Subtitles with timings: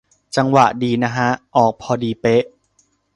[0.35, 2.43] จังหวะดีนะฮะ ออกพอดีเป๊ะ